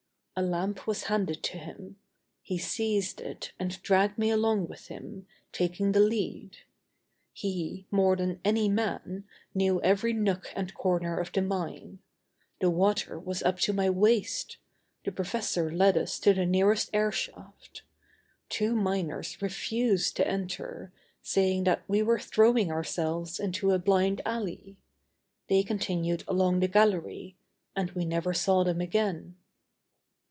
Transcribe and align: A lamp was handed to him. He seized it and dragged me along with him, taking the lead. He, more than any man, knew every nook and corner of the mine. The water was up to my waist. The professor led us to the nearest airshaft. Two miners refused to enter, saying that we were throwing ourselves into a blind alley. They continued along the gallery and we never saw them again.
A 0.33 0.41
lamp 0.41 0.87
was 0.87 1.03
handed 1.03 1.43
to 1.43 1.59
him. 1.59 1.97
He 2.41 2.57
seized 2.57 3.19
it 3.21 3.51
and 3.59 3.79
dragged 3.83 4.17
me 4.17 4.31
along 4.31 4.67
with 4.69 4.87
him, 4.87 5.27
taking 5.51 5.91
the 5.91 5.99
lead. 5.99 6.57
He, 7.31 7.85
more 7.91 8.15
than 8.15 8.39
any 8.43 8.67
man, 8.67 9.25
knew 9.53 9.79
every 9.83 10.13
nook 10.13 10.51
and 10.55 10.73
corner 10.73 11.19
of 11.19 11.31
the 11.31 11.43
mine. 11.43 11.99
The 12.59 12.71
water 12.71 13.19
was 13.19 13.43
up 13.43 13.59
to 13.59 13.73
my 13.73 13.87
waist. 13.91 14.57
The 15.05 15.11
professor 15.11 15.71
led 15.71 15.95
us 15.95 16.17
to 16.21 16.33
the 16.33 16.45
nearest 16.47 16.91
airshaft. 16.91 17.83
Two 18.49 18.73
miners 18.75 19.39
refused 19.43 20.15
to 20.15 20.27
enter, 20.27 20.91
saying 21.21 21.65
that 21.65 21.83
we 21.87 22.01
were 22.01 22.19
throwing 22.19 22.71
ourselves 22.71 23.39
into 23.39 23.69
a 23.71 23.77
blind 23.77 24.21
alley. 24.25 24.77
They 25.49 25.61
continued 25.61 26.23
along 26.27 26.61
the 26.61 26.67
gallery 26.67 27.35
and 27.75 27.91
we 27.91 28.05
never 28.05 28.33
saw 28.33 28.63
them 28.63 28.81
again. 28.81 29.35